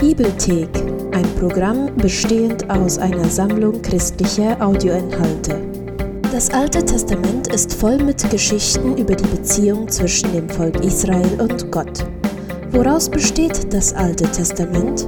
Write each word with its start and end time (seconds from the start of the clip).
Bibelthek, 0.00 0.70
ein 1.12 1.26
Programm 1.38 1.94
bestehend 1.96 2.70
aus 2.70 2.96
einer 2.96 3.28
Sammlung 3.28 3.82
christlicher 3.82 4.56
Audioinhalte. 4.58 5.60
Das 6.32 6.48
Alte 6.48 6.82
Testament 6.82 7.48
ist 7.48 7.74
voll 7.74 7.98
mit 7.98 8.30
Geschichten 8.30 8.96
über 8.96 9.14
die 9.14 9.28
Beziehung 9.28 9.86
zwischen 9.90 10.32
dem 10.32 10.48
Volk 10.48 10.82
Israel 10.82 11.38
und 11.38 11.70
Gott. 11.70 12.06
Woraus 12.70 13.10
besteht 13.10 13.74
das 13.74 13.92
Alte 13.92 14.24
Testament? 14.24 15.06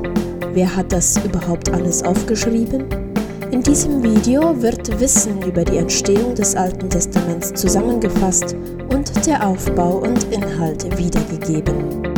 Wer 0.53 0.77
hat 0.77 0.93
das 0.93 1.17
überhaupt 1.25 1.73
alles 1.73 2.03
aufgeschrieben? 2.03 2.85
In 3.51 3.63
diesem 3.63 4.03
Video 4.03 4.61
wird 4.61 5.01
Wissen 5.01 5.41
über 5.41 5.65
die 5.65 5.79
Entstehung 5.79 6.35
des 6.35 6.55
Alten 6.55 6.91
Testaments 6.91 7.55
zusammengefasst 7.55 8.55
und 8.91 9.27
der 9.27 9.47
Aufbau 9.47 10.03
und 10.03 10.25
Inhalt 10.25 10.85
wiedergegeben. 10.99 12.12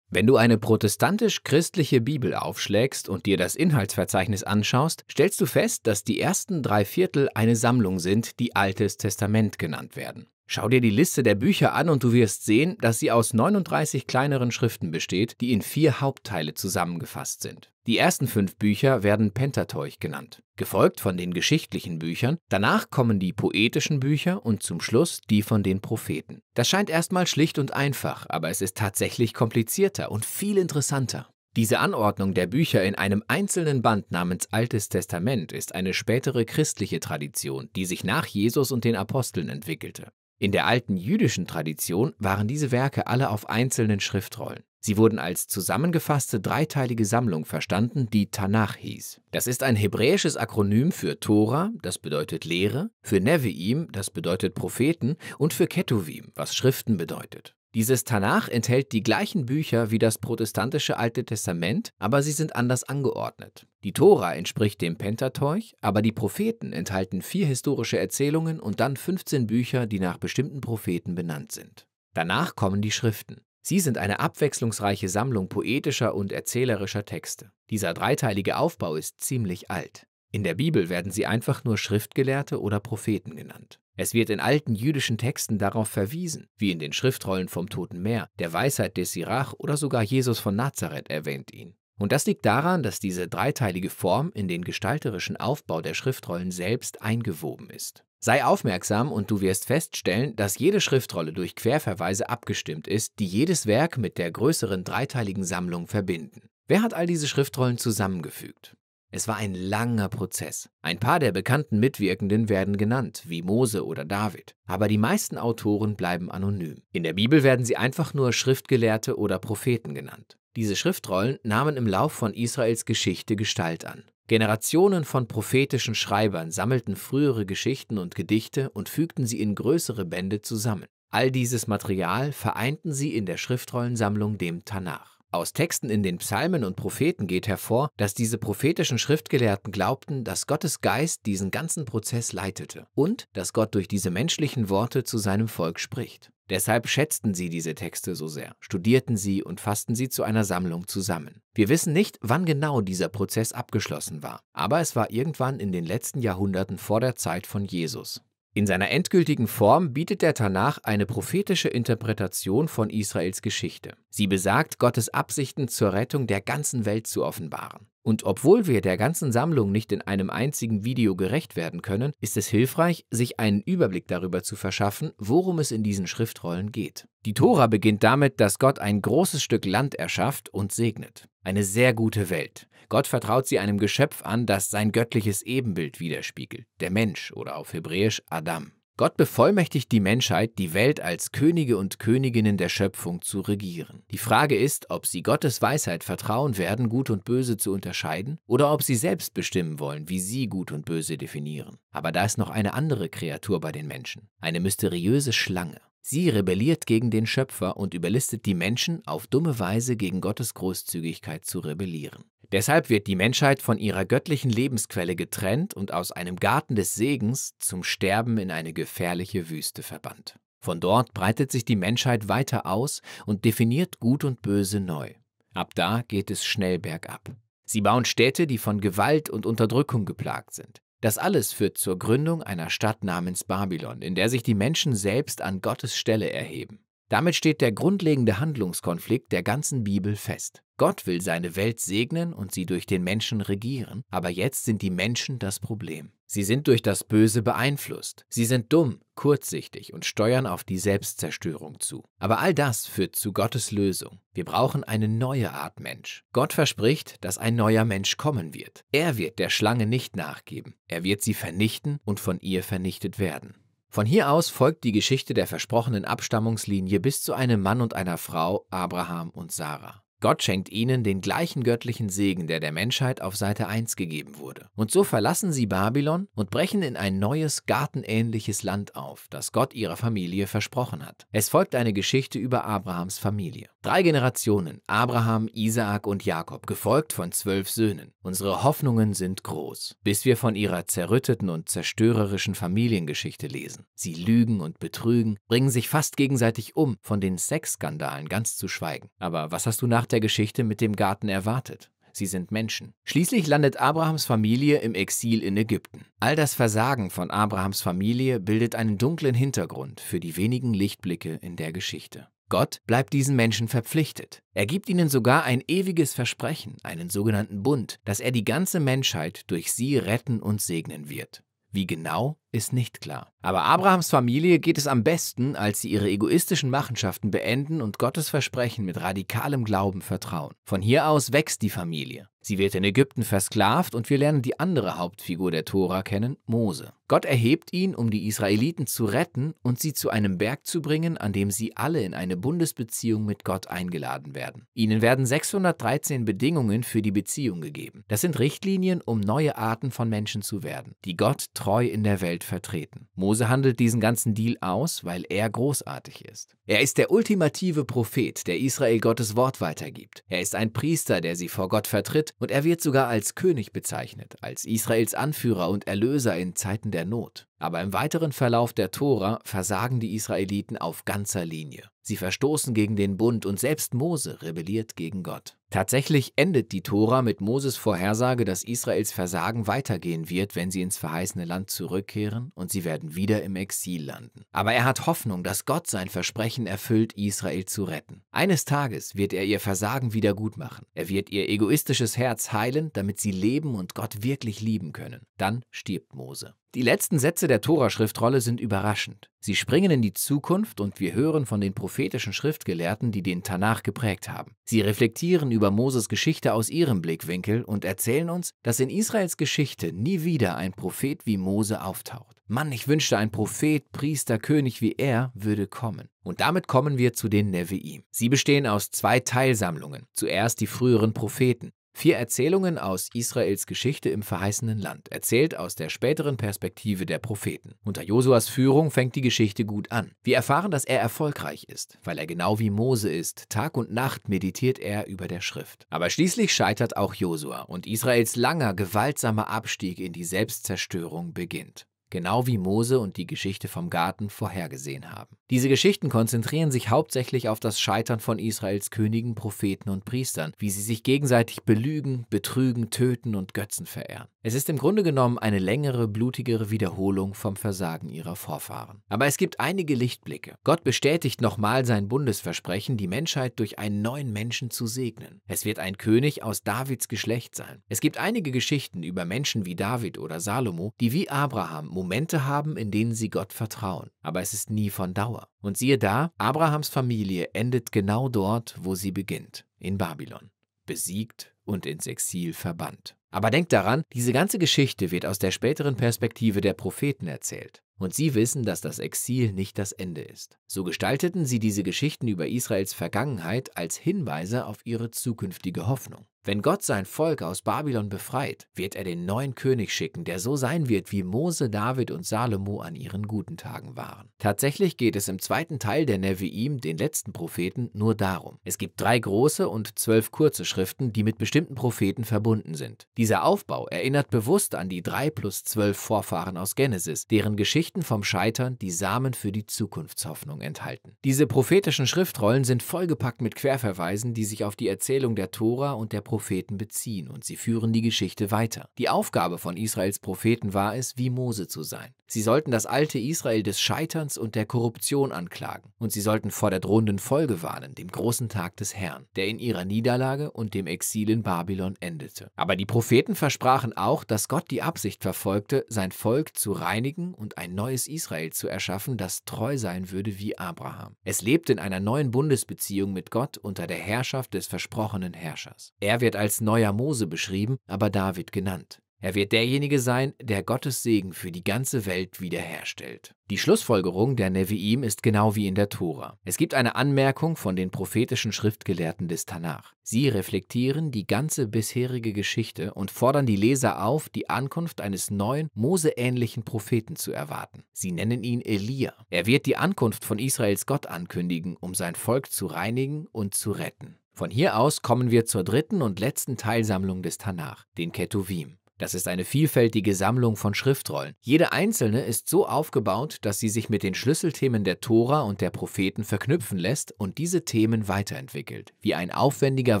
Wenn 0.14 0.28
du 0.28 0.36
eine 0.36 0.58
protestantisch-christliche 0.58 2.00
Bibel 2.00 2.36
aufschlägst 2.36 3.08
und 3.08 3.26
dir 3.26 3.36
das 3.36 3.56
Inhaltsverzeichnis 3.56 4.44
anschaust, 4.44 5.04
stellst 5.10 5.40
du 5.40 5.46
fest, 5.46 5.88
dass 5.88 6.04
die 6.04 6.20
ersten 6.20 6.62
drei 6.62 6.84
Viertel 6.84 7.28
eine 7.34 7.56
Sammlung 7.56 7.98
sind, 7.98 8.38
die 8.38 8.54
Altes 8.54 8.96
Testament 8.96 9.58
genannt 9.58 9.96
werden. 9.96 10.28
Schau 10.46 10.68
dir 10.68 10.80
die 10.80 10.90
Liste 10.90 11.22
der 11.22 11.34
Bücher 11.34 11.74
an 11.74 11.88
und 11.88 12.04
du 12.04 12.12
wirst 12.12 12.44
sehen, 12.44 12.76
dass 12.80 12.98
sie 12.98 13.10
aus 13.10 13.32
39 13.32 14.06
kleineren 14.06 14.50
Schriften 14.50 14.90
besteht, 14.90 15.40
die 15.40 15.52
in 15.52 15.62
vier 15.62 16.00
Hauptteile 16.00 16.54
zusammengefasst 16.54 17.40
sind. 17.42 17.70
Die 17.86 17.98
ersten 17.98 18.26
fünf 18.26 18.56
Bücher 18.56 19.02
werden 19.02 19.32
Pentateuch 19.32 19.98
genannt, 20.00 20.42
gefolgt 20.56 21.00
von 21.00 21.16
den 21.16 21.34
geschichtlichen 21.34 21.98
Büchern, 21.98 22.38
danach 22.48 22.88
kommen 22.90 23.18
die 23.18 23.32
poetischen 23.32 24.00
Bücher 24.00 24.44
und 24.44 24.62
zum 24.62 24.80
Schluss 24.80 25.20
die 25.28 25.42
von 25.42 25.62
den 25.62 25.80
Propheten. 25.80 26.40
Das 26.54 26.68
scheint 26.68 26.88
erstmal 26.88 27.26
schlicht 27.26 27.58
und 27.58 27.72
einfach, 27.72 28.26
aber 28.28 28.48
es 28.48 28.62
ist 28.62 28.76
tatsächlich 28.76 29.34
komplizierter 29.34 30.10
und 30.10 30.24
viel 30.24 30.56
interessanter. 30.56 31.28
Diese 31.56 31.78
Anordnung 31.78 32.34
der 32.34 32.48
Bücher 32.48 32.82
in 32.82 32.96
einem 32.96 33.22
einzelnen 33.28 33.80
Band 33.80 34.10
namens 34.10 34.48
Altes 34.50 34.88
Testament 34.88 35.52
ist 35.52 35.74
eine 35.74 35.94
spätere 35.94 36.44
christliche 36.44 37.00
Tradition, 37.00 37.70
die 37.76 37.84
sich 37.84 38.02
nach 38.02 38.26
Jesus 38.26 38.72
und 38.72 38.84
den 38.84 38.96
Aposteln 38.96 39.48
entwickelte. 39.48 40.10
In 40.38 40.52
der 40.52 40.66
alten 40.66 40.96
jüdischen 40.96 41.46
Tradition 41.46 42.14
waren 42.18 42.48
diese 42.48 42.72
Werke 42.72 43.06
alle 43.06 43.30
auf 43.30 43.48
einzelnen 43.48 44.00
Schriftrollen. 44.00 44.64
Sie 44.80 44.98
wurden 44.98 45.18
als 45.18 45.48
zusammengefasste 45.48 46.40
dreiteilige 46.40 47.06
Sammlung 47.06 47.46
verstanden, 47.46 48.10
die 48.12 48.30
Tanach 48.30 48.76
hieß. 48.76 49.22
Das 49.30 49.46
ist 49.46 49.62
ein 49.62 49.76
hebräisches 49.76 50.36
Akronym 50.36 50.92
für 50.92 51.18
Tora, 51.20 51.70
das 51.80 51.98
bedeutet 51.98 52.44
Lehre, 52.44 52.90
für 53.00 53.16
Nevi'im, 53.16 53.90
das 53.92 54.10
bedeutet 54.10 54.54
Propheten, 54.54 55.16
und 55.38 55.54
für 55.54 55.66
Ketuvim, 55.66 56.32
was 56.34 56.54
Schriften 56.54 56.98
bedeutet. 56.98 57.56
Dieses 57.74 58.04
Tanach 58.04 58.48
enthält 58.48 58.92
die 58.92 59.02
gleichen 59.02 59.46
Bücher 59.46 59.90
wie 59.90 59.98
das 59.98 60.18
protestantische 60.18 60.96
Alte 60.96 61.24
Testament, 61.24 61.90
aber 61.98 62.22
sie 62.22 62.30
sind 62.30 62.54
anders 62.54 62.84
angeordnet. 62.84 63.66
Die 63.82 63.92
Tora 63.92 64.32
entspricht 64.36 64.80
dem 64.80 64.96
Pentateuch, 64.96 65.74
aber 65.80 66.00
die 66.00 66.12
Propheten 66.12 66.72
enthalten 66.72 67.20
vier 67.20 67.46
historische 67.46 67.98
Erzählungen 67.98 68.60
und 68.60 68.78
dann 68.78 68.96
15 68.96 69.48
Bücher, 69.48 69.86
die 69.88 69.98
nach 69.98 70.18
bestimmten 70.18 70.60
Propheten 70.60 71.16
benannt 71.16 71.50
sind. 71.50 71.88
Danach 72.14 72.54
kommen 72.54 72.80
die 72.80 72.92
Schriften. 72.92 73.40
Sie 73.60 73.80
sind 73.80 73.98
eine 73.98 74.20
abwechslungsreiche 74.20 75.08
Sammlung 75.08 75.48
poetischer 75.48 76.14
und 76.14 76.30
erzählerischer 76.30 77.04
Texte. 77.04 77.50
Dieser 77.70 77.92
dreiteilige 77.92 78.56
Aufbau 78.56 78.94
ist 78.94 79.20
ziemlich 79.20 79.72
alt. 79.72 80.06
In 80.34 80.42
der 80.42 80.54
Bibel 80.54 80.88
werden 80.88 81.12
sie 81.12 81.26
einfach 81.26 81.62
nur 81.62 81.78
Schriftgelehrte 81.78 82.60
oder 82.60 82.80
Propheten 82.80 83.36
genannt. 83.36 83.78
Es 83.96 84.14
wird 84.14 84.30
in 84.30 84.40
alten 84.40 84.74
jüdischen 84.74 85.16
Texten 85.16 85.58
darauf 85.58 85.86
verwiesen, 85.86 86.48
wie 86.56 86.72
in 86.72 86.80
den 86.80 86.92
Schriftrollen 86.92 87.46
vom 87.46 87.68
Toten 87.68 88.02
Meer, 88.02 88.28
der 88.40 88.52
Weisheit 88.52 88.96
des 88.96 89.12
Sirach 89.12 89.54
oder 89.58 89.76
sogar 89.76 90.02
Jesus 90.02 90.40
von 90.40 90.56
Nazareth 90.56 91.08
erwähnt 91.08 91.52
ihn. 91.52 91.76
Und 92.00 92.10
das 92.10 92.26
liegt 92.26 92.44
daran, 92.44 92.82
dass 92.82 92.98
diese 92.98 93.28
dreiteilige 93.28 93.90
Form 93.90 94.32
in 94.34 94.48
den 94.48 94.64
gestalterischen 94.64 95.36
Aufbau 95.36 95.80
der 95.82 95.94
Schriftrollen 95.94 96.50
selbst 96.50 97.00
eingewoben 97.00 97.70
ist. 97.70 98.04
Sei 98.18 98.44
aufmerksam 98.44 99.12
und 99.12 99.30
du 99.30 99.40
wirst 99.40 99.66
feststellen, 99.66 100.34
dass 100.34 100.58
jede 100.58 100.80
Schriftrolle 100.80 101.32
durch 101.32 101.54
Querverweise 101.54 102.28
abgestimmt 102.28 102.88
ist, 102.88 103.20
die 103.20 103.26
jedes 103.26 103.66
Werk 103.66 103.98
mit 103.98 104.18
der 104.18 104.32
größeren 104.32 104.82
dreiteiligen 104.82 105.44
Sammlung 105.44 105.86
verbinden. 105.86 106.48
Wer 106.66 106.82
hat 106.82 106.92
all 106.92 107.06
diese 107.06 107.28
Schriftrollen 107.28 107.78
zusammengefügt? 107.78 108.76
Es 109.16 109.28
war 109.28 109.36
ein 109.36 109.54
langer 109.54 110.08
Prozess. 110.08 110.68
Ein 110.82 110.98
paar 110.98 111.20
der 111.20 111.30
bekannten 111.30 111.78
Mitwirkenden 111.78 112.48
werden 112.48 112.76
genannt, 112.76 113.22
wie 113.28 113.42
Mose 113.42 113.86
oder 113.86 114.04
David, 114.04 114.56
aber 114.66 114.88
die 114.88 114.98
meisten 114.98 115.38
Autoren 115.38 115.94
bleiben 115.94 116.32
anonym. 116.32 116.82
In 116.90 117.04
der 117.04 117.12
Bibel 117.12 117.44
werden 117.44 117.64
sie 117.64 117.76
einfach 117.76 118.12
nur 118.12 118.32
Schriftgelehrte 118.32 119.16
oder 119.16 119.38
Propheten 119.38 119.94
genannt. 119.94 120.36
Diese 120.56 120.74
Schriftrollen 120.74 121.38
nahmen 121.44 121.76
im 121.76 121.86
Lauf 121.86 122.12
von 122.12 122.34
Israels 122.34 122.86
Geschichte 122.86 123.36
Gestalt 123.36 123.84
an. 123.84 124.02
Generationen 124.26 125.04
von 125.04 125.28
prophetischen 125.28 125.94
Schreibern 125.94 126.50
sammelten 126.50 126.96
frühere 126.96 127.46
Geschichten 127.46 127.98
und 127.98 128.16
Gedichte 128.16 128.70
und 128.70 128.88
fügten 128.88 129.28
sie 129.28 129.40
in 129.40 129.54
größere 129.54 130.04
Bände 130.04 130.42
zusammen. 130.42 130.86
All 131.10 131.30
dieses 131.30 131.68
Material 131.68 132.32
vereinten 132.32 132.92
sie 132.92 133.14
in 133.14 133.26
der 133.26 133.36
Schriftrollensammlung 133.36 134.38
dem 134.38 134.64
Tanach. 134.64 135.13
Aus 135.34 135.52
Texten 135.52 135.90
in 135.90 136.04
den 136.04 136.18
Psalmen 136.18 136.62
und 136.62 136.76
Propheten 136.76 137.26
geht 137.26 137.48
hervor, 137.48 137.90
dass 137.96 138.14
diese 138.14 138.38
prophetischen 138.38 138.98
Schriftgelehrten 138.98 139.72
glaubten, 139.72 140.22
dass 140.22 140.46
Gottes 140.46 140.80
Geist 140.80 141.26
diesen 141.26 141.50
ganzen 141.50 141.86
Prozess 141.86 142.32
leitete 142.32 142.86
und 142.94 143.26
dass 143.32 143.52
Gott 143.52 143.74
durch 143.74 143.88
diese 143.88 144.12
menschlichen 144.12 144.68
Worte 144.68 145.02
zu 145.02 145.18
seinem 145.18 145.48
Volk 145.48 145.80
spricht. 145.80 146.30
Deshalb 146.50 146.86
schätzten 146.86 147.34
sie 147.34 147.48
diese 147.48 147.74
Texte 147.74 148.14
so 148.14 148.28
sehr, 148.28 148.54
studierten 148.60 149.16
sie 149.16 149.42
und 149.42 149.60
fassten 149.60 149.96
sie 149.96 150.08
zu 150.08 150.22
einer 150.22 150.44
Sammlung 150.44 150.86
zusammen. 150.86 151.42
Wir 151.52 151.68
wissen 151.68 151.92
nicht, 151.92 152.16
wann 152.20 152.44
genau 152.44 152.80
dieser 152.80 153.08
Prozess 153.08 153.52
abgeschlossen 153.52 154.22
war, 154.22 154.38
aber 154.52 154.78
es 154.78 154.94
war 154.94 155.10
irgendwann 155.10 155.58
in 155.58 155.72
den 155.72 155.84
letzten 155.84 156.20
Jahrhunderten 156.20 156.78
vor 156.78 157.00
der 157.00 157.16
Zeit 157.16 157.48
von 157.48 157.64
Jesus. 157.64 158.22
In 158.56 158.68
seiner 158.68 158.88
endgültigen 158.90 159.48
Form 159.48 159.92
bietet 159.92 160.22
der 160.22 160.32
Tanach 160.32 160.78
eine 160.84 161.06
prophetische 161.06 161.66
Interpretation 161.66 162.68
von 162.68 162.88
Israels 162.88 163.42
Geschichte. 163.42 163.96
Sie 164.10 164.28
besagt, 164.28 164.78
Gottes 164.78 165.08
Absichten 165.08 165.66
zur 165.66 165.92
Rettung 165.92 166.28
der 166.28 166.40
ganzen 166.40 166.86
Welt 166.86 167.08
zu 167.08 167.24
offenbaren. 167.24 167.88
Und 168.02 168.22
obwohl 168.22 168.68
wir 168.68 168.80
der 168.80 168.96
ganzen 168.96 169.32
Sammlung 169.32 169.72
nicht 169.72 169.90
in 169.90 170.02
einem 170.02 170.30
einzigen 170.30 170.84
Video 170.84 171.16
gerecht 171.16 171.56
werden 171.56 171.82
können, 171.82 172.12
ist 172.20 172.36
es 172.36 172.46
hilfreich, 172.46 173.06
sich 173.10 173.40
einen 173.40 173.60
Überblick 173.60 174.06
darüber 174.06 174.44
zu 174.44 174.54
verschaffen, 174.54 175.10
worum 175.18 175.58
es 175.58 175.72
in 175.72 175.82
diesen 175.82 176.06
Schriftrollen 176.06 176.70
geht. 176.70 177.08
Die 177.24 177.34
Tora 177.34 177.66
beginnt 177.66 178.04
damit, 178.04 178.38
dass 178.38 178.60
Gott 178.60 178.78
ein 178.78 179.02
großes 179.02 179.42
Stück 179.42 179.64
Land 179.64 179.96
erschafft 179.96 180.48
und 180.50 180.70
segnet. 180.70 181.28
Eine 181.42 181.64
sehr 181.64 181.92
gute 181.92 182.30
Welt. 182.30 182.68
Gott 182.88 183.06
vertraut 183.06 183.46
sie 183.46 183.58
einem 183.58 183.78
Geschöpf 183.78 184.22
an, 184.22 184.46
das 184.46 184.70
sein 184.70 184.92
göttliches 184.92 185.42
Ebenbild 185.42 186.00
widerspiegelt, 186.00 186.66
der 186.80 186.90
Mensch 186.90 187.32
oder 187.32 187.56
auf 187.56 187.72
Hebräisch 187.72 188.22
Adam. 188.28 188.72
Gott 188.96 189.16
bevollmächtigt 189.16 189.90
die 189.90 189.98
Menschheit, 189.98 190.56
die 190.56 190.72
Welt 190.72 191.00
als 191.00 191.32
Könige 191.32 191.78
und 191.78 191.98
Königinnen 191.98 192.56
der 192.56 192.68
Schöpfung 192.68 193.22
zu 193.22 193.40
regieren. 193.40 194.04
Die 194.12 194.18
Frage 194.18 194.56
ist, 194.56 194.88
ob 194.88 195.04
sie 195.06 195.24
Gottes 195.24 195.60
Weisheit 195.60 196.04
vertrauen 196.04 196.58
werden, 196.58 196.88
Gut 196.88 197.10
und 197.10 197.24
Böse 197.24 197.56
zu 197.56 197.72
unterscheiden, 197.72 198.38
oder 198.46 198.72
ob 198.72 198.84
sie 198.84 198.94
selbst 198.94 199.34
bestimmen 199.34 199.80
wollen, 199.80 200.08
wie 200.08 200.20
sie 200.20 200.46
Gut 200.46 200.70
und 200.70 200.84
Böse 200.84 201.18
definieren. 201.18 201.78
Aber 201.90 202.12
da 202.12 202.24
ist 202.24 202.38
noch 202.38 202.50
eine 202.50 202.74
andere 202.74 203.08
Kreatur 203.08 203.58
bei 203.58 203.72
den 203.72 203.88
Menschen, 203.88 204.28
eine 204.40 204.60
mysteriöse 204.60 205.32
Schlange. 205.32 205.80
Sie 206.00 206.28
rebelliert 206.28 206.86
gegen 206.86 207.10
den 207.10 207.26
Schöpfer 207.26 207.76
und 207.76 207.94
überlistet 207.94 208.46
die 208.46 208.54
Menschen, 208.54 209.04
auf 209.06 209.26
dumme 209.26 209.58
Weise 209.58 209.96
gegen 209.96 210.20
Gottes 210.20 210.54
Großzügigkeit 210.54 211.44
zu 211.44 211.58
rebellieren. 211.58 212.24
Deshalb 212.52 212.90
wird 212.90 213.06
die 213.06 213.16
Menschheit 213.16 213.62
von 213.62 213.78
ihrer 213.78 214.04
göttlichen 214.04 214.50
Lebensquelle 214.50 215.16
getrennt 215.16 215.74
und 215.74 215.92
aus 215.92 216.12
einem 216.12 216.36
Garten 216.36 216.74
des 216.74 216.94
Segens 216.94 217.54
zum 217.58 217.82
Sterben 217.82 218.38
in 218.38 218.50
eine 218.50 218.72
gefährliche 218.72 219.50
Wüste 219.50 219.82
verbannt. 219.82 220.38
Von 220.60 220.80
dort 220.80 221.12
breitet 221.12 221.52
sich 221.52 221.64
die 221.64 221.76
Menschheit 221.76 222.28
weiter 222.28 222.66
aus 222.66 223.02
und 223.26 223.44
definiert 223.44 224.00
Gut 224.00 224.24
und 224.24 224.40
Böse 224.40 224.80
neu. 224.80 225.12
Ab 225.52 225.74
da 225.74 226.02
geht 226.08 226.30
es 226.30 226.44
schnell 226.44 226.78
bergab. 226.78 227.30
Sie 227.66 227.80
bauen 227.80 228.04
Städte, 228.04 228.46
die 228.46 228.58
von 228.58 228.80
Gewalt 228.80 229.30
und 229.30 229.46
Unterdrückung 229.46 230.04
geplagt 230.04 230.54
sind. 230.54 230.80
Das 231.00 231.18
alles 231.18 231.52
führt 231.52 231.76
zur 231.76 231.98
Gründung 231.98 232.42
einer 232.42 232.70
Stadt 232.70 233.04
namens 233.04 233.44
Babylon, 233.44 234.00
in 234.00 234.14
der 234.14 234.30
sich 234.30 234.42
die 234.42 234.54
Menschen 234.54 234.94
selbst 234.94 235.42
an 235.42 235.60
Gottes 235.60 235.96
Stelle 235.96 236.30
erheben. 236.30 236.84
Damit 237.14 237.36
steht 237.36 237.60
der 237.60 237.70
grundlegende 237.70 238.40
Handlungskonflikt 238.40 239.30
der 239.30 239.44
ganzen 239.44 239.84
Bibel 239.84 240.16
fest. 240.16 240.64
Gott 240.78 241.06
will 241.06 241.20
seine 241.20 241.54
Welt 241.54 241.78
segnen 241.78 242.32
und 242.32 242.52
sie 242.52 242.66
durch 242.66 242.86
den 242.86 243.04
Menschen 243.04 243.40
regieren, 243.40 244.02
aber 244.10 244.30
jetzt 244.30 244.64
sind 244.64 244.82
die 244.82 244.90
Menschen 244.90 245.38
das 245.38 245.60
Problem. 245.60 246.10
Sie 246.26 246.42
sind 246.42 246.66
durch 246.66 246.82
das 246.82 247.04
Böse 247.04 247.42
beeinflusst. 247.42 248.26
Sie 248.28 248.44
sind 248.44 248.72
dumm, 248.72 248.98
kurzsichtig 249.14 249.92
und 249.92 250.04
steuern 250.04 250.48
auf 250.48 250.64
die 250.64 250.78
Selbstzerstörung 250.78 251.78
zu. 251.78 252.02
Aber 252.18 252.40
all 252.40 252.52
das 252.52 252.84
führt 252.84 253.14
zu 253.14 253.32
Gottes 253.32 253.70
Lösung. 253.70 254.18
Wir 254.32 254.44
brauchen 254.44 254.82
eine 254.82 255.06
neue 255.06 255.52
Art 255.52 255.78
Mensch. 255.78 256.24
Gott 256.32 256.52
verspricht, 256.52 257.24
dass 257.24 257.38
ein 257.38 257.54
neuer 257.54 257.84
Mensch 257.84 258.16
kommen 258.16 258.54
wird. 258.54 258.84
Er 258.90 259.18
wird 259.18 259.38
der 259.38 259.50
Schlange 259.50 259.86
nicht 259.86 260.16
nachgeben. 260.16 260.74
Er 260.88 261.04
wird 261.04 261.22
sie 261.22 261.34
vernichten 261.34 262.00
und 262.04 262.18
von 262.18 262.40
ihr 262.40 262.64
vernichtet 262.64 263.20
werden. 263.20 263.54
Von 263.94 264.06
hier 264.06 264.28
aus 264.28 264.50
folgt 264.50 264.82
die 264.82 264.90
Geschichte 264.90 265.34
der 265.34 265.46
versprochenen 265.46 266.04
Abstammungslinie 266.04 266.98
bis 266.98 267.22
zu 267.22 267.32
einem 267.32 267.62
Mann 267.62 267.80
und 267.80 267.94
einer 267.94 268.18
Frau, 268.18 268.66
Abraham 268.68 269.30
und 269.30 269.52
Sarah. 269.52 270.03
Gott 270.24 270.42
schenkt 270.42 270.70
ihnen 270.70 271.04
den 271.04 271.20
gleichen 271.20 271.64
göttlichen 271.64 272.08
Segen, 272.08 272.46
der 272.46 272.58
der 272.58 272.72
Menschheit 272.72 273.20
auf 273.20 273.36
Seite 273.36 273.68
1 273.68 273.94
gegeben 273.94 274.38
wurde. 274.38 274.70
Und 274.74 274.90
so 274.90 275.04
verlassen 275.04 275.52
sie 275.52 275.66
Babylon 275.66 276.28
und 276.34 276.48
brechen 276.48 276.82
in 276.82 276.96
ein 276.96 277.18
neues, 277.18 277.66
gartenähnliches 277.66 278.62
Land 278.62 278.96
auf, 278.96 279.26
das 279.28 279.52
Gott 279.52 279.74
ihrer 279.74 279.98
Familie 279.98 280.46
versprochen 280.46 281.04
hat. 281.04 281.26
Es 281.30 281.50
folgt 281.50 281.74
eine 281.74 281.92
Geschichte 281.92 282.38
über 282.38 282.64
Abrahams 282.64 283.18
Familie. 283.18 283.68
Drei 283.82 284.02
Generationen, 284.02 284.80
Abraham, 284.86 285.46
Isaak 285.52 286.06
und 286.06 286.24
Jakob, 286.24 286.66
gefolgt 286.66 287.12
von 287.12 287.30
zwölf 287.30 287.68
Söhnen. 287.68 288.14
Unsere 288.22 288.64
Hoffnungen 288.64 289.12
sind 289.12 289.44
groß, 289.44 289.96
bis 290.04 290.24
wir 290.24 290.38
von 290.38 290.56
ihrer 290.56 290.86
zerrütteten 290.86 291.50
und 291.50 291.68
zerstörerischen 291.68 292.54
Familiengeschichte 292.54 293.46
lesen. 293.46 293.84
Sie 293.94 294.14
lügen 294.14 294.62
und 294.62 294.78
betrügen, 294.78 295.36
bringen 295.48 295.68
sich 295.68 295.90
fast 295.90 296.16
gegenseitig 296.16 296.76
um, 296.76 296.96
von 297.02 297.20
den 297.20 297.36
Sexskandalen 297.36 298.30
ganz 298.30 298.56
zu 298.56 298.68
schweigen. 298.68 299.10
Aber 299.18 299.50
was 299.50 299.66
hast 299.66 299.82
du 299.82 299.86
nach 299.86 300.06
der 300.06 300.13
Geschichte 300.20 300.64
mit 300.64 300.80
dem 300.80 300.96
Garten 300.96 301.28
erwartet? 301.28 301.90
Sie 302.12 302.26
sind 302.26 302.52
Menschen. 302.52 302.94
Schließlich 303.02 303.48
landet 303.48 303.78
Abrahams 303.78 304.24
Familie 304.24 304.78
im 304.78 304.94
Exil 304.94 305.42
in 305.42 305.56
Ägypten. 305.56 306.06
All 306.20 306.36
das 306.36 306.54
Versagen 306.54 307.10
von 307.10 307.30
Abrahams 307.32 307.80
Familie 307.80 308.38
bildet 308.38 308.76
einen 308.76 308.98
dunklen 308.98 309.34
Hintergrund 309.34 310.00
für 310.00 310.20
die 310.20 310.36
wenigen 310.36 310.74
Lichtblicke 310.74 311.34
in 311.42 311.56
der 311.56 311.72
Geschichte. 311.72 312.28
Gott 312.48 312.82
bleibt 312.86 313.12
diesen 313.12 313.34
Menschen 313.34 313.66
verpflichtet. 313.66 314.42
Er 314.52 314.66
gibt 314.66 314.88
ihnen 314.88 315.08
sogar 315.08 315.42
ein 315.42 315.62
ewiges 315.66 316.14
Versprechen, 316.14 316.76
einen 316.84 317.10
sogenannten 317.10 317.64
Bund, 317.64 317.98
dass 318.04 318.20
er 318.20 318.30
die 318.30 318.44
ganze 318.44 318.78
Menschheit 318.78 319.50
durch 319.50 319.72
sie 319.72 319.96
retten 319.96 320.40
und 320.40 320.60
segnen 320.60 321.08
wird. 321.08 321.42
Wie 321.72 321.86
genau, 321.86 322.38
ist 322.54 322.72
nicht 322.72 323.00
klar. 323.00 323.32
Aber 323.42 323.64
Abrahams 323.64 324.10
Familie 324.10 324.60
geht 324.60 324.78
es 324.78 324.86
am 324.86 325.02
besten, 325.02 325.56
als 325.56 325.80
sie 325.80 325.90
ihre 325.90 326.08
egoistischen 326.08 326.70
Machenschaften 326.70 327.30
beenden 327.30 327.82
und 327.82 327.98
Gottes 327.98 328.30
Versprechen 328.30 328.84
mit 328.84 329.00
radikalem 329.00 329.64
Glauben 329.64 330.00
vertrauen. 330.00 330.54
Von 330.64 330.80
hier 330.80 331.08
aus 331.08 331.32
wächst 331.32 331.62
die 331.62 331.70
Familie. 331.70 332.28
Sie 332.46 332.58
wird 332.58 332.74
in 332.74 332.84
Ägypten 332.84 333.22
versklavt 333.22 333.94
und 333.94 334.10
wir 334.10 334.18
lernen 334.18 334.42
die 334.42 334.60
andere 334.60 334.98
Hauptfigur 334.98 335.50
der 335.50 335.64
Tora 335.64 336.02
kennen, 336.02 336.36
Mose. 336.44 336.92
Gott 337.08 337.24
erhebt 337.24 337.72
ihn, 337.72 337.94
um 337.94 338.10
die 338.10 338.26
Israeliten 338.26 338.86
zu 338.86 339.06
retten 339.06 339.54
und 339.62 339.80
sie 339.80 339.94
zu 339.94 340.10
einem 340.10 340.36
Berg 340.36 340.66
zu 340.66 340.82
bringen, 340.82 341.16
an 341.16 341.32
dem 341.32 341.50
sie 341.50 341.74
alle 341.76 342.02
in 342.02 342.12
eine 342.12 342.36
Bundesbeziehung 342.36 343.24
mit 343.24 343.44
Gott 343.44 343.68
eingeladen 343.68 344.34
werden. 344.34 344.66
Ihnen 344.74 345.00
werden 345.00 345.24
613 345.24 346.26
Bedingungen 346.26 346.82
für 346.82 347.00
die 347.00 347.12
Beziehung 347.12 347.62
gegeben. 347.62 348.04
Das 348.08 348.20
sind 348.20 348.38
Richtlinien, 348.38 349.00
um 349.00 349.20
neue 349.20 349.56
Arten 349.56 349.90
von 349.90 350.10
Menschen 350.10 350.42
zu 350.42 350.62
werden, 350.62 350.96
die 351.06 351.16
Gott 351.16 351.46
treu 351.54 351.86
in 351.86 352.04
der 352.04 352.20
Welt 352.20 352.43
vertreten. 352.44 353.08
Mose 353.14 353.48
handelt 353.48 353.80
diesen 353.80 354.00
ganzen 354.00 354.34
Deal 354.34 354.56
aus, 354.60 355.04
weil 355.04 355.24
er 355.28 355.48
großartig 355.50 356.24
ist. 356.24 356.56
Er 356.66 356.80
ist 356.80 356.98
der 356.98 357.10
ultimative 357.10 357.84
Prophet, 357.84 358.46
der 358.46 358.58
Israel 358.58 359.00
Gottes 359.00 359.36
Wort 359.36 359.60
weitergibt. 359.60 360.24
Er 360.28 360.40
ist 360.40 360.54
ein 360.54 360.72
Priester, 360.72 361.20
der 361.20 361.36
sie 361.36 361.48
vor 361.48 361.68
Gott 361.68 361.86
vertritt, 361.86 362.34
und 362.38 362.50
er 362.50 362.64
wird 362.64 362.80
sogar 362.80 363.08
als 363.08 363.34
König 363.34 363.72
bezeichnet, 363.72 364.36
als 364.40 364.64
Israels 364.64 365.14
Anführer 365.14 365.70
und 365.70 365.86
Erlöser 365.86 366.36
in 366.36 366.54
Zeiten 366.56 366.90
der 366.90 367.04
Not. 367.04 367.46
Aber 367.58 367.80
im 367.80 367.92
weiteren 367.92 368.32
Verlauf 368.32 368.72
der 368.72 368.90
Tora 368.90 369.40
versagen 369.44 370.00
die 370.00 370.14
Israeliten 370.14 370.76
auf 370.76 371.04
ganzer 371.04 371.44
Linie. 371.44 371.88
Sie 372.06 372.16
verstoßen 372.16 372.74
gegen 372.74 372.96
den 372.96 373.16
Bund 373.16 373.46
und 373.46 373.58
selbst 373.58 373.94
Mose 373.94 374.42
rebelliert 374.42 374.94
gegen 374.94 375.22
Gott. 375.22 375.56
Tatsächlich 375.70 376.34
endet 376.36 376.72
die 376.72 376.82
Tora 376.82 377.22
mit 377.22 377.40
Moses 377.40 377.78
Vorhersage, 377.78 378.44
dass 378.44 378.62
Israels 378.62 379.10
Versagen 379.10 379.66
weitergehen 379.66 380.28
wird, 380.28 380.54
wenn 380.54 380.70
sie 380.70 380.82
ins 380.82 380.98
verheißene 380.98 381.46
Land 381.46 381.70
zurückkehren 381.70 382.52
und 382.54 382.70
sie 382.70 382.84
werden 382.84 383.16
wieder 383.16 383.42
im 383.42 383.56
Exil 383.56 384.04
landen. 384.04 384.44
Aber 384.52 384.74
er 384.74 384.84
hat 384.84 385.06
Hoffnung, 385.06 385.42
dass 385.42 385.64
Gott 385.64 385.86
sein 385.86 386.10
Versprechen 386.10 386.66
erfüllt, 386.66 387.14
Israel 387.14 387.64
zu 387.64 387.84
retten. 387.84 388.22
Eines 388.30 388.66
Tages 388.66 389.16
wird 389.16 389.32
er 389.32 389.44
ihr 389.44 389.58
Versagen 389.58 390.12
wieder 390.12 390.34
gut 390.34 390.58
machen. 390.58 390.84
Er 390.92 391.08
wird 391.08 391.30
ihr 391.30 391.48
egoistisches 391.48 392.18
Herz 392.18 392.52
heilen, 392.52 392.90
damit 392.92 393.18
sie 393.18 393.32
leben 393.32 393.74
und 393.74 393.94
Gott 393.94 394.22
wirklich 394.22 394.60
lieben 394.60 394.92
können. 394.92 395.26
Dann 395.38 395.64
stirbt 395.70 396.14
Mose. 396.14 396.54
Die 396.74 396.82
letzten 396.82 397.20
Sätze 397.20 397.46
der 397.46 397.60
Tora-Schriftrolle 397.60 398.40
sind 398.40 398.58
überraschend. 398.58 399.30
Sie 399.38 399.54
springen 399.54 399.92
in 399.92 400.02
die 400.02 400.12
Zukunft 400.12 400.80
und 400.80 400.98
wir 400.98 401.14
hören 401.14 401.46
von 401.46 401.60
den 401.60 401.72
prophetischen 401.72 402.32
Schriftgelehrten, 402.32 403.12
die 403.12 403.22
den 403.22 403.44
Tanach 403.44 403.84
geprägt 403.84 404.28
haben. 404.28 404.56
Sie 404.64 404.80
reflektieren 404.80 405.52
über 405.52 405.70
Moses 405.70 406.08
Geschichte 406.08 406.52
aus 406.52 406.70
ihrem 406.70 407.00
Blickwinkel 407.00 407.62
und 407.62 407.84
erzählen 407.84 408.28
uns, 408.28 408.50
dass 408.64 408.80
in 408.80 408.90
Israels 408.90 409.36
Geschichte 409.36 409.92
nie 409.92 410.24
wieder 410.24 410.56
ein 410.56 410.72
Prophet 410.72 411.24
wie 411.26 411.36
Mose 411.36 411.80
auftaucht. 411.80 412.36
Mann, 412.48 412.72
ich 412.72 412.88
wünschte, 412.88 413.18
ein 413.18 413.30
Prophet, 413.30 413.92
Priester, 413.92 414.40
König 414.40 414.80
wie 414.80 414.96
er 414.98 415.30
würde 415.34 415.68
kommen. 415.68 416.08
Und 416.24 416.40
damit 416.40 416.66
kommen 416.66 416.98
wir 416.98 417.12
zu 417.12 417.28
den 417.28 417.54
Nevi'im. 417.54 418.02
Sie 418.10 418.28
bestehen 418.28 418.66
aus 418.66 418.90
zwei 418.90 419.20
Teilsammlungen. 419.20 420.06
Zuerst 420.12 420.60
die 420.60 420.66
früheren 420.66 421.14
Propheten, 421.14 421.70
Vier 421.96 422.16
Erzählungen 422.16 422.76
aus 422.76 423.08
Israels 423.14 423.66
Geschichte 423.66 424.10
im 424.10 424.22
verheißenen 424.22 424.78
Land, 424.78 425.12
erzählt 425.12 425.56
aus 425.56 425.76
der 425.76 425.88
späteren 425.88 426.36
Perspektive 426.36 427.06
der 427.06 427.20
Propheten. 427.20 427.76
Unter 427.84 428.02
Josuas 428.02 428.48
Führung 428.48 428.90
fängt 428.90 429.14
die 429.14 429.20
Geschichte 429.20 429.64
gut 429.64 429.92
an. 429.92 430.10
Wir 430.24 430.34
erfahren, 430.34 430.72
dass 430.72 430.84
er 430.84 431.00
erfolgreich 431.00 431.64
ist, 431.68 431.98
weil 432.02 432.18
er 432.18 432.26
genau 432.26 432.58
wie 432.58 432.70
Mose 432.70 433.10
ist. 433.10 433.48
Tag 433.48 433.76
und 433.76 433.92
Nacht 433.92 434.28
meditiert 434.28 434.80
er 434.80 435.06
über 435.06 435.28
der 435.28 435.40
Schrift. 435.40 435.86
Aber 435.88 436.10
schließlich 436.10 436.52
scheitert 436.52 436.96
auch 436.96 437.14
Josua 437.14 437.62
und 437.62 437.86
Israels 437.86 438.34
langer, 438.34 438.74
gewaltsamer 438.74 439.48
Abstieg 439.48 440.00
in 440.00 440.12
die 440.12 440.24
Selbstzerstörung 440.24 441.32
beginnt 441.32 441.86
genau 442.10 442.46
wie 442.46 442.58
Mose 442.58 442.98
und 443.00 443.16
die 443.16 443.26
Geschichte 443.26 443.68
vom 443.68 443.90
Garten 443.90 444.30
vorhergesehen 444.30 445.10
haben. 445.10 445.36
Diese 445.50 445.68
Geschichten 445.68 446.08
konzentrieren 446.08 446.70
sich 446.70 446.90
hauptsächlich 446.90 447.48
auf 447.48 447.60
das 447.60 447.80
Scheitern 447.80 448.20
von 448.20 448.38
Israels 448.38 448.90
Königen, 448.90 449.34
Propheten 449.34 449.90
und 449.90 450.04
Priestern, 450.04 450.52
wie 450.58 450.70
sie 450.70 450.82
sich 450.82 451.02
gegenseitig 451.02 451.64
belügen, 451.64 452.26
betrügen, 452.30 452.90
töten 452.90 453.34
und 453.34 453.54
Götzen 453.54 453.86
verehren. 453.86 454.28
Es 454.46 454.52
ist 454.52 454.68
im 454.68 454.76
Grunde 454.76 455.02
genommen 455.02 455.38
eine 455.38 455.58
längere, 455.58 456.06
blutigere 456.06 456.70
Wiederholung 456.70 457.32
vom 457.32 457.56
Versagen 457.56 458.10
ihrer 458.10 458.36
Vorfahren. 458.36 459.00
Aber 459.08 459.24
es 459.24 459.38
gibt 459.38 459.58
einige 459.58 459.94
Lichtblicke. 459.94 460.56
Gott 460.64 460.84
bestätigt 460.84 461.40
nochmal 461.40 461.86
sein 461.86 462.08
Bundesversprechen, 462.08 462.98
die 462.98 463.08
Menschheit 463.08 463.58
durch 463.58 463.78
einen 463.78 464.02
neuen 464.02 464.34
Menschen 464.34 464.68
zu 464.68 464.86
segnen. 464.86 465.40
Es 465.46 465.64
wird 465.64 465.78
ein 465.78 465.96
König 465.96 466.42
aus 466.42 466.62
Davids 466.62 467.08
Geschlecht 467.08 467.56
sein. 467.56 467.82
Es 467.88 468.00
gibt 468.00 468.18
einige 468.18 468.50
Geschichten 468.50 469.02
über 469.02 469.24
Menschen 469.24 469.64
wie 469.64 469.76
David 469.76 470.18
oder 470.18 470.40
Salomo, 470.40 470.92
die 471.00 471.12
wie 471.12 471.30
Abraham 471.30 471.86
Momente 471.86 472.44
haben, 472.44 472.76
in 472.76 472.90
denen 472.90 473.14
sie 473.14 473.30
Gott 473.30 473.54
vertrauen, 473.54 474.10
aber 474.20 474.42
es 474.42 474.52
ist 474.52 474.68
nie 474.68 474.90
von 474.90 475.14
Dauer. 475.14 475.48
Und 475.62 475.78
siehe 475.78 475.96
da, 475.96 476.32
Abrahams 476.36 476.90
Familie 476.90 477.48
endet 477.54 477.92
genau 477.92 478.28
dort, 478.28 478.76
wo 478.78 478.94
sie 478.94 479.10
beginnt, 479.10 479.64
in 479.78 479.96
Babylon, 479.96 480.50
besiegt 480.84 481.54
und 481.64 481.86
ins 481.86 482.06
Exil 482.06 482.52
verbannt. 482.52 483.16
Aber 483.34 483.50
denkt 483.50 483.72
daran, 483.72 484.04
diese 484.12 484.32
ganze 484.32 484.60
Geschichte 484.60 485.10
wird 485.10 485.26
aus 485.26 485.40
der 485.40 485.50
späteren 485.50 485.96
Perspektive 485.96 486.60
der 486.60 486.72
Propheten 486.72 487.26
erzählt. 487.26 487.82
Und 487.98 488.14
sie 488.14 488.34
wissen, 488.34 488.62
dass 488.62 488.80
das 488.80 489.00
Exil 489.00 489.52
nicht 489.52 489.76
das 489.76 489.90
Ende 489.90 490.20
ist. 490.20 490.56
So 490.68 490.84
gestalteten 490.84 491.44
sie 491.44 491.58
diese 491.58 491.82
Geschichten 491.82 492.28
über 492.28 492.46
Israels 492.46 492.94
Vergangenheit 492.94 493.76
als 493.76 493.96
Hinweise 493.96 494.66
auf 494.66 494.76
ihre 494.84 495.10
zukünftige 495.10 495.88
Hoffnung. 495.88 496.26
Wenn 496.46 496.60
Gott 496.60 496.82
sein 496.82 497.06
Volk 497.06 497.40
aus 497.40 497.62
Babylon 497.62 498.10
befreit, 498.10 498.68
wird 498.74 498.96
er 498.96 499.04
den 499.04 499.24
neuen 499.24 499.54
König 499.54 499.94
schicken, 499.94 500.24
der 500.24 500.38
so 500.38 500.56
sein 500.56 500.90
wird, 500.90 501.10
wie 501.10 501.22
Mose, 501.22 501.70
David 501.70 502.10
und 502.10 502.26
Salomo 502.26 502.82
an 502.82 502.96
ihren 502.96 503.26
guten 503.26 503.56
Tagen 503.56 503.96
waren. 503.96 504.28
Tatsächlich 504.38 504.98
geht 504.98 505.16
es 505.16 505.28
im 505.28 505.38
zweiten 505.38 505.78
Teil 505.78 506.04
der 506.04 506.18
Nevi'im, 506.18 506.82
den 506.82 506.98
letzten 506.98 507.32
Propheten, 507.32 507.88
nur 507.94 508.14
darum. 508.14 508.58
Es 508.62 508.76
gibt 508.76 509.00
drei 509.00 509.18
große 509.18 509.66
und 509.66 509.98
zwölf 509.98 510.32
kurze 510.32 510.66
Schriften, 510.66 511.14
die 511.14 511.22
mit 511.22 511.38
bestimmten 511.38 511.76
Propheten 511.76 512.24
verbunden 512.24 512.74
sind. 512.74 513.08
Dieser 513.16 513.44
Aufbau 513.44 513.86
erinnert 513.86 514.28
bewusst 514.28 514.74
an 514.74 514.90
die 514.90 515.00
drei 515.00 515.30
plus 515.30 515.64
zwölf 515.64 515.96
Vorfahren 515.96 516.58
aus 516.58 516.74
Genesis, 516.74 517.26
deren 517.26 517.56
Geschichten 517.56 518.02
vom 518.02 518.22
Scheitern 518.22 518.78
die 518.78 518.90
Samen 518.90 519.32
für 519.32 519.50
die 519.50 519.64
Zukunftshoffnung 519.64 520.60
enthalten. 520.60 521.16
Diese 521.24 521.46
prophetischen 521.46 522.06
Schriftrollen 522.06 522.64
sind 522.64 522.82
vollgepackt 522.82 523.40
mit 523.40 523.54
Querverweisen, 523.54 524.34
die 524.34 524.44
sich 524.44 524.62
auf 524.62 524.76
die 524.76 524.88
Erzählung 524.88 525.36
der 525.36 525.50
Tora 525.50 525.92
und 525.92 526.12
der 526.12 526.20
Propheten 526.20 526.33
beziehen 526.76 527.28
und 527.28 527.44
sie 527.44 527.56
führen 527.56 527.92
die 527.92 528.02
Geschichte 528.02 528.50
weiter. 528.50 528.88
Die 528.98 529.08
Aufgabe 529.08 529.58
von 529.58 529.76
Israels 529.76 530.18
Propheten 530.18 530.74
war 530.74 530.96
es, 530.96 531.16
wie 531.16 531.30
Mose 531.30 531.68
zu 531.68 531.82
sein. 531.82 532.14
Sie 532.34 532.42
sollten 532.42 532.72
das 532.72 532.84
alte 532.84 533.20
Israel 533.20 533.62
des 533.62 533.80
Scheiterns 533.80 534.36
und 534.36 534.56
der 534.56 534.66
Korruption 534.66 535.30
anklagen 535.30 535.92
und 535.98 536.10
sie 536.10 536.20
sollten 536.20 536.50
vor 536.50 536.68
der 536.68 536.80
drohenden 536.80 537.20
Folge 537.20 537.62
warnen, 537.62 537.94
dem 537.94 538.08
großen 538.08 538.48
Tag 538.48 538.76
des 538.76 538.92
Herrn, 538.92 539.26
der 539.36 539.46
in 539.46 539.60
ihrer 539.60 539.84
Niederlage 539.84 540.50
und 540.50 540.74
dem 540.74 540.88
Exil 540.88 541.30
in 541.30 541.44
Babylon 541.44 541.94
endete. 542.00 542.50
Aber 542.56 542.74
die 542.74 542.86
Propheten 542.86 543.36
versprachen 543.36 543.96
auch, 543.96 544.24
dass 544.24 544.48
Gott 544.48 544.68
die 544.72 544.82
Absicht 544.82 545.22
verfolgte, 545.22 545.86
sein 545.86 546.10
Volk 546.10 546.58
zu 546.58 546.72
reinigen 546.72 547.34
und 547.34 547.56
ein 547.56 547.76
neues 547.76 548.08
Israel 548.08 548.52
zu 548.52 548.66
erschaffen, 548.66 549.16
das 549.16 549.44
treu 549.44 549.78
sein 549.78 550.10
würde 550.10 550.36
wie 550.36 550.58
Abraham. 550.58 551.14
Es 551.22 551.40
lebt 551.40 551.70
in 551.70 551.78
einer 551.78 552.00
neuen 552.00 552.32
Bundesbeziehung 552.32 553.12
mit 553.12 553.30
Gott 553.30 553.58
unter 553.58 553.86
der 553.86 553.98
Herrschaft 553.98 554.54
des 554.54 554.66
versprochenen 554.66 555.34
Herrschers. 555.34 555.92
Er 556.00 556.20
wird 556.20 556.34
als 556.34 556.60
neuer 556.60 556.92
Mose 556.92 557.28
beschrieben, 557.28 557.76
aber 557.86 558.10
David 558.10 558.50
genannt. 558.50 558.98
Er 559.24 559.34
wird 559.34 559.52
derjenige 559.52 560.00
sein, 560.00 560.34
der 560.38 560.62
Gottes 560.62 561.02
Segen 561.02 561.32
für 561.32 561.50
die 561.50 561.64
ganze 561.64 562.04
Welt 562.04 562.42
wiederherstellt. 562.42 563.34
Die 563.48 563.56
Schlussfolgerung 563.56 564.36
der 564.36 564.50
Nevi'im 564.50 565.02
ist 565.02 565.22
genau 565.22 565.56
wie 565.56 565.66
in 565.66 565.74
der 565.74 565.88
Tora. 565.88 566.38
Es 566.44 566.58
gibt 566.58 566.74
eine 566.74 566.94
Anmerkung 566.94 567.56
von 567.56 567.74
den 567.74 567.90
prophetischen 567.90 568.52
Schriftgelehrten 568.52 569.26
des 569.26 569.46
Tanach. 569.46 569.94
Sie 570.02 570.28
reflektieren 570.28 571.10
die 571.10 571.26
ganze 571.26 571.66
bisherige 571.68 572.34
Geschichte 572.34 572.92
und 572.92 573.10
fordern 573.10 573.46
die 573.46 573.56
Leser 573.56 574.04
auf, 574.04 574.28
die 574.28 574.50
Ankunft 574.50 575.00
eines 575.00 575.30
neuen, 575.30 575.70
moseähnlichen 575.72 576.64
Propheten 576.64 577.16
zu 577.16 577.32
erwarten. 577.32 577.82
Sie 577.94 578.12
nennen 578.12 578.44
ihn 578.44 578.60
Elia. 578.60 579.14
Er 579.30 579.46
wird 579.46 579.64
die 579.64 579.78
Ankunft 579.78 580.26
von 580.26 580.38
Israels 580.38 580.84
Gott 580.84 581.06
ankündigen, 581.06 581.78
um 581.80 581.94
sein 581.94 582.14
Volk 582.14 582.52
zu 582.52 582.66
reinigen 582.66 583.26
und 583.32 583.54
zu 583.54 583.70
retten. 583.70 584.18
Von 584.34 584.50
hier 584.50 584.78
aus 584.78 585.00
kommen 585.00 585.30
wir 585.30 585.46
zur 585.46 585.64
dritten 585.64 586.02
und 586.02 586.20
letzten 586.20 586.58
Teilsammlung 586.58 587.22
des 587.22 587.38
Tanach, 587.38 587.86
den 587.96 588.12
Ketuvim. 588.12 588.76
Das 588.96 589.14
ist 589.14 589.26
eine 589.26 589.44
vielfältige 589.44 590.14
Sammlung 590.14 590.56
von 590.56 590.72
Schriftrollen. 590.72 591.34
Jede 591.40 591.72
einzelne 591.72 592.24
ist 592.24 592.48
so 592.48 592.64
aufgebaut, 592.68 593.38
dass 593.42 593.58
sie 593.58 593.68
sich 593.68 593.88
mit 593.88 594.04
den 594.04 594.14
Schlüsselthemen 594.14 594.84
der 594.84 595.00
Tora 595.00 595.42
und 595.42 595.60
der 595.60 595.70
Propheten 595.70 596.22
verknüpfen 596.22 596.78
lässt 596.78 597.12
und 597.18 597.38
diese 597.38 597.64
Themen 597.64 598.06
weiterentwickelt, 598.06 598.92
wie 599.00 599.16
ein 599.16 599.32
aufwendiger 599.32 600.00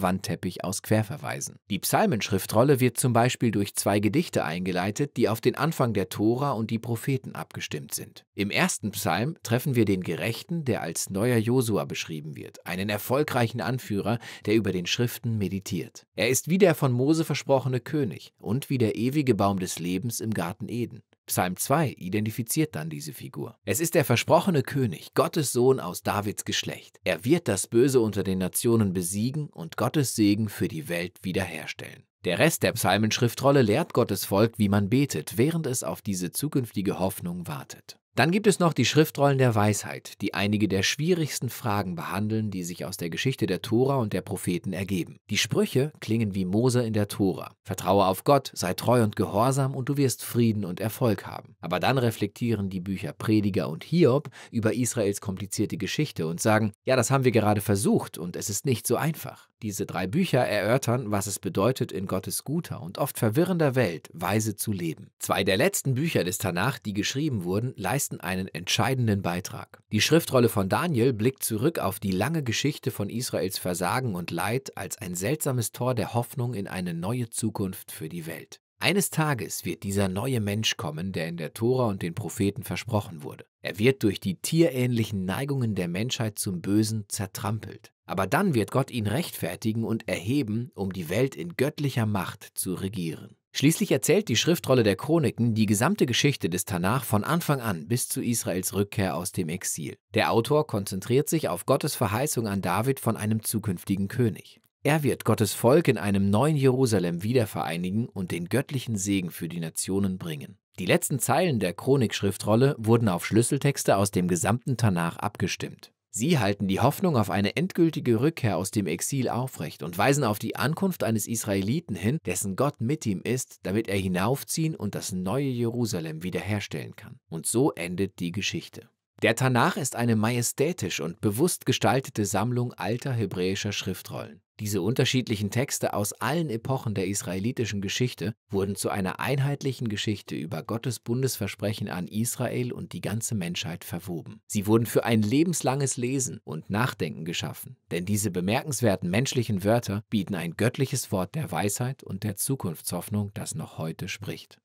Wandteppich 0.00 0.62
aus 0.62 0.82
Querverweisen. 0.82 1.58
Die 1.70 1.80
Psalmenschriftrolle 1.80 2.78
wird 2.78 2.96
zum 2.96 3.12
Beispiel 3.12 3.50
durch 3.50 3.74
zwei 3.74 3.98
Gedichte 3.98 4.44
eingeleitet, 4.44 5.16
die 5.16 5.28
auf 5.28 5.40
den 5.40 5.56
Anfang 5.56 5.92
der 5.92 6.08
Tora 6.08 6.52
und 6.52 6.70
die 6.70 6.78
Propheten 6.78 7.34
abgestimmt 7.34 7.94
sind. 7.94 8.24
Im 8.36 8.52
ersten 8.52 8.92
Psalm 8.92 9.36
treffen 9.42 9.74
wir 9.74 9.86
den 9.86 10.04
Gerechten, 10.04 10.64
der 10.64 10.82
als 10.82 11.10
neuer 11.10 11.38
Josua 11.38 11.84
beschrieben 11.84 12.36
wird, 12.36 12.64
einen 12.64 12.88
erfolgreichen 12.88 13.60
Anführer, 13.60 14.20
der 14.46 14.54
über 14.54 14.70
den 14.70 14.86
Schriften 14.86 15.36
meditiert. 15.36 16.06
Er 16.14 16.28
ist 16.28 16.48
wie 16.48 16.58
der 16.58 16.76
von 16.76 16.92
Mose 16.92 17.24
versprochene 17.24 17.80
König 17.80 18.32
und 18.38 18.70
wie 18.70 18.83
der 18.84 18.96
ewige 18.96 19.34
Baum 19.34 19.60
des 19.60 19.78
Lebens 19.78 20.20
im 20.20 20.34
Garten 20.34 20.68
Eden. 20.68 21.02
Psalm 21.24 21.56
2 21.56 21.94
identifiziert 21.96 22.74
dann 22.74 22.90
diese 22.90 23.14
Figur. 23.14 23.56
Es 23.64 23.80
ist 23.80 23.94
der 23.94 24.04
versprochene 24.04 24.62
König, 24.62 25.14
Gottes 25.14 25.52
Sohn 25.52 25.80
aus 25.80 26.02
Davids 26.02 26.44
Geschlecht. 26.44 27.00
Er 27.02 27.24
wird 27.24 27.48
das 27.48 27.66
Böse 27.66 28.00
unter 28.00 28.22
den 28.22 28.36
Nationen 28.36 28.92
besiegen 28.92 29.48
und 29.48 29.78
Gottes 29.78 30.14
Segen 30.14 30.50
für 30.50 30.68
die 30.68 30.90
Welt 30.90 31.16
wiederherstellen. 31.22 32.02
Der 32.26 32.38
Rest 32.38 32.62
der 32.62 32.72
Psalmenschriftrolle 32.72 33.62
lehrt 33.62 33.94
Gottes 33.94 34.26
Volk, 34.26 34.58
wie 34.58 34.68
man 34.68 34.90
betet, 34.90 35.38
während 35.38 35.66
es 35.66 35.82
auf 35.82 36.02
diese 36.02 36.30
zukünftige 36.30 36.98
Hoffnung 36.98 37.46
wartet. 37.46 37.98
Dann 38.16 38.30
gibt 38.30 38.46
es 38.46 38.60
noch 38.60 38.72
die 38.72 38.84
Schriftrollen 38.84 39.38
der 39.38 39.56
Weisheit, 39.56 40.20
die 40.22 40.34
einige 40.34 40.68
der 40.68 40.84
schwierigsten 40.84 41.48
Fragen 41.48 41.96
behandeln, 41.96 42.52
die 42.52 42.62
sich 42.62 42.84
aus 42.84 42.96
der 42.96 43.10
Geschichte 43.10 43.46
der 43.46 43.60
Tora 43.60 43.96
und 43.96 44.12
der 44.12 44.20
Propheten 44.20 44.72
ergeben. 44.72 45.18
Die 45.30 45.36
Sprüche 45.36 45.92
klingen 45.98 46.32
wie 46.32 46.44
Mose 46.44 46.86
in 46.86 46.92
der 46.92 47.08
Tora. 47.08 47.56
Vertraue 47.64 48.06
auf 48.06 48.22
Gott, 48.22 48.52
sei 48.54 48.72
treu 48.74 49.02
und 49.02 49.16
gehorsam 49.16 49.74
und 49.74 49.88
du 49.88 49.96
wirst 49.96 50.24
Frieden 50.24 50.64
und 50.64 50.78
Erfolg 50.78 51.26
haben. 51.26 51.56
Aber 51.60 51.80
dann 51.80 51.98
reflektieren 51.98 52.70
die 52.70 52.80
Bücher 52.80 53.12
Prediger 53.12 53.68
und 53.68 53.82
Hiob 53.82 54.30
über 54.52 54.74
Israels 54.74 55.20
komplizierte 55.20 55.76
Geschichte 55.76 56.28
und 56.28 56.40
sagen, 56.40 56.72
ja, 56.84 56.94
das 56.94 57.10
haben 57.10 57.24
wir 57.24 57.32
gerade 57.32 57.60
versucht 57.60 58.16
und 58.16 58.36
es 58.36 58.48
ist 58.48 58.64
nicht 58.64 58.86
so 58.86 58.94
einfach. 58.94 59.48
Diese 59.64 59.86
drei 59.86 60.06
Bücher 60.06 60.40
erörtern, 60.40 61.10
was 61.10 61.26
es 61.26 61.38
bedeutet, 61.38 61.90
in 61.90 62.06
Gottes 62.06 62.44
guter 62.44 62.82
und 62.82 62.98
oft 62.98 63.16
verwirrender 63.16 63.74
Welt 63.74 64.10
weise 64.12 64.56
zu 64.56 64.72
leben. 64.72 65.10
Zwei 65.18 65.42
der 65.42 65.56
letzten 65.56 65.94
Bücher 65.94 66.22
des 66.22 66.36
Tanach, 66.36 66.78
die 66.78 66.92
geschrieben 66.92 67.44
wurden, 67.44 67.72
leisten 67.78 68.20
einen 68.20 68.46
entscheidenden 68.48 69.22
Beitrag. 69.22 69.80
Die 69.90 70.02
Schriftrolle 70.02 70.50
von 70.50 70.68
Daniel 70.68 71.14
blickt 71.14 71.42
zurück 71.42 71.78
auf 71.78 71.98
die 71.98 72.10
lange 72.10 72.42
Geschichte 72.42 72.90
von 72.90 73.08
Israels 73.08 73.56
Versagen 73.56 74.14
und 74.14 74.30
Leid 74.30 74.76
als 74.76 74.98
ein 74.98 75.14
seltsames 75.14 75.72
Tor 75.72 75.94
der 75.94 76.12
Hoffnung 76.12 76.52
in 76.52 76.68
eine 76.68 76.92
neue 76.92 77.30
Zukunft 77.30 77.90
für 77.90 78.10
die 78.10 78.26
Welt. 78.26 78.60
Eines 78.80 79.08
Tages 79.08 79.64
wird 79.64 79.82
dieser 79.82 80.08
neue 80.08 80.42
Mensch 80.42 80.76
kommen, 80.76 81.12
der 81.12 81.26
in 81.26 81.38
der 81.38 81.54
Tora 81.54 81.86
und 81.86 82.02
den 82.02 82.14
Propheten 82.14 82.64
versprochen 82.64 83.22
wurde. 83.22 83.46
Er 83.62 83.78
wird 83.78 84.02
durch 84.02 84.20
die 84.20 84.34
tierähnlichen 84.34 85.24
Neigungen 85.24 85.74
der 85.74 85.88
Menschheit 85.88 86.38
zum 86.38 86.60
Bösen 86.60 87.06
zertrampelt. 87.08 87.93
Aber 88.06 88.26
dann 88.26 88.54
wird 88.54 88.70
Gott 88.70 88.90
ihn 88.90 89.06
rechtfertigen 89.06 89.84
und 89.84 90.08
erheben, 90.08 90.70
um 90.74 90.92
die 90.92 91.08
Welt 91.08 91.34
in 91.34 91.56
göttlicher 91.56 92.06
Macht 92.06 92.44
zu 92.54 92.74
regieren. 92.74 93.36
Schließlich 93.56 93.92
erzählt 93.92 94.28
die 94.28 94.36
Schriftrolle 94.36 94.82
der 94.82 94.96
Chroniken 94.96 95.54
die 95.54 95.66
gesamte 95.66 96.06
Geschichte 96.06 96.50
des 96.50 96.64
Tanach 96.64 97.04
von 97.04 97.22
Anfang 97.22 97.60
an 97.60 97.86
bis 97.86 98.08
zu 98.08 98.20
Israels 98.20 98.74
Rückkehr 98.74 99.16
aus 99.16 99.30
dem 99.30 99.48
Exil. 99.48 99.96
Der 100.12 100.32
Autor 100.32 100.66
konzentriert 100.66 101.28
sich 101.28 101.48
auf 101.48 101.64
Gottes 101.64 101.94
Verheißung 101.94 102.48
an 102.48 102.62
David 102.62 102.98
von 102.98 103.16
einem 103.16 103.44
zukünftigen 103.44 104.08
König. 104.08 104.60
Er 104.82 105.02
wird 105.02 105.24
Gottes 105.24 105.54
Volk 105.54 105.88
in 105.88 105.96
einem 105.96 106.28
neuen 106.28 106.56
Jerusalem 106.56 107.22
wiedervereinigen 107.22 108.06
und 108.06 108.32
den 108.32 108.50
göttlichen 108.50 108.96
Segen 108.96 109.30
für 109.30 109.48
die 109.48 109.60
Nationen 109.60 110.18
bringen. 110.18 110.58
Die 110.80 110.84
letzten 110.86 111.20
Zeilen 111.20 111.60
der 111.60 111.72
Chronikschriftrolle 111.72 112.74
wurden 112.76 113.08
auf 113.08 113.24
Schlüsseltexte 113.24 113.96
aus 113.96 114.10
dem 114.10 114.26
gesamten 114.26 114.76
Tanach 114.76 115.16
abgestimmt. 115.16 115.93
Sie 116.16 116.38
halten 116.38 116.68
die 116.68 116.78
Hoffnung 116.78 117.16
auf 117.16 117.28
eine 117.28 117.56
endgültige 117.56 118.20
Rückkehr 118.20 118.56
aus 118.56 118.70
dem 118.70 118.86
Exil 118.86 119.28
aufrecht 119.28 119.82
und 119.82 119.98
weisen 119.98 120.22
auf 120.22 120.38
die 120.38 120.54
Ankunft 120.54 121.02
eines 121.02 121.26
Israeliten 121.26 121.96
hin, 121.96 122.20
dessen 122.24 122.54
Gott 122.54 122.80
mit 122.80 123.04
ihm 123.04 123.20
ist, 123.20 123.58
damit 123.64 123.88
er 123.88 123.98
hinaufziehen 123.98 124.76
und 124.76 124.94
das 124.94 125.10
neue 125.10 125.48
Jerusalem 125.48 126.22
wiederherstellen 126.22 126.94
kann. 126.94 127.18
Und 127.28 127.46
so 127.46 127.72
endet 127.72 128.20
die 128.20 128.30
Geschichte. 128.30 128.88
Der 129.22 129.34
Tanach 129.34 129.76
ist 129.76 129.96
eine 129.96 130.14
majestätisch 130.14 131.00
und 131.00 131.20
bewusst 131.20 131.66
gestaltete 131.66 132.26
Sammlung 132.26 132.72
alter 132.74 133.12
hebräischer 133.12 133.72
Schriftrollen. 133.72 134.40
Diese 134.60 134.82
unterschiedlichen 134.82 135.50
Texte 135.50 135.94
aus 135.94 136.12
allen 136.12 136.48
Epochen 136.48 136.94
der 136.94 137.08
israelitischen 137.08 137.80
Geschichte 137.80 138.34
wurden 138.48 138.76
zu 138.76 138.88
einer 138.88 139.18
einheitlichen 139.18 139.88
Geschichte 139.88 140.36
über 140.36 140.62
Gottes 140.62 141.00
Bundesversprechen 141.00 141.88
an 141.88 142.06
Israel 142.06 142.72
und 142.72 142.92
die 142.92 143.00
ganze 143.00 143.34
Menschheit 143.34 143.82
verwoben. 143.82 144.40
Sie 144.46 144.68
wurden 144.68 144.86
für 144.86 145.04
ein 145.04 145.22
lebenslanges 145.22 145.96
Lesen 145.96 146.40
und 146.44 146.70
Nachdenken 146.70 147.24
geschaffen, 147.24 147.76
denn 147.90 148.04
diese 148.04 148.30
bemerkenswerten 148.30 149.10
menschlichen 149.10 149.64
Wörter 149.64 150.04
bieten 150.08 150.36
ein 150.36 150.56
göttliches 150.56 151.10
Wort 151.10 151.34
der 151.34 151.50
Weisheit 151.50 152.04
und 152.04 152.22
der 152.22 152.36
Zukunftshoffnung, 152.36 153.32
das 153.34 153.56
noch 153.56 153.78
heute 153.78 154.08
spricht. 154.08 154.58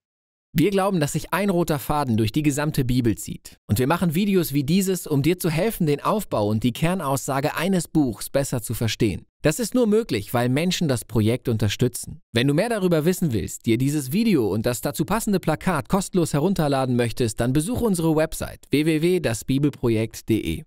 Wir 0.51 0.71
glauben, 0.71 0.99
dass 0.99 1.13
sich 1.13 1.31
ein 1.31 1.49
roter 1.49 1.77
Faden 1.77 2.17
durch 2.17 2.31
die 2.31 2.41
gesamte 2.41 2.83
Bibel 2.83 3.15
zieht. 3.15 3.59
Und 3.67 3.77
wir 3.77 3.85
machen 3.85 4.15
Videos 4.15 4.51
wie 4.51 4.63
dieses, 4.63 5.05
um 5.05 5.21
dir 5.21 5.37
zu 5.37 5.51
helfen, 5.51 5.85
den 5.85 6.01
Aufbau 6.01 6.47
und 6.47 6.63
die 6.63 6.73
Kernaussage 6.73 7.55
eines 7.55 7.87
Buchs 7.87 8.31
besser 8.31 8.61
zu 8.61 8.73
verstehen. 8.73 9.25
Das 9.41 9.57
ist 9.57 9.73
nur 9.73 9.87
möglich, 9.87 10.33
weil 10.33 10.49
Menschen 10.49 10.89
das 10.89 11.05
Projekt 11.05 11.47
unterstützen. 11.47 12.19
Wenn 12.33 12.47
du 12.47 12.53
mehr 12.53 12.67
darüber 12.67 13.05
wissen 13.05 13.31
willst, 13.31 13.65
dir 13.67 13.77
dieses 13.77 14.11
Video 14.11 14.49
und 14.49 14.65
das 14.65 14.81
dazu 14.81 15.05
passende 15.05 15.39
Plakat 15.39 15.87
kostenlos 15.87 16.33
herunterladen 16.33 16.97
möchtest, 16.97 17.39
dann 17.39 17.53
besuche 17.53 17.85
unsere 17.85 18.17
Website 18.17 18.65
www.dasbibelprojekt.de. 18.69 20.63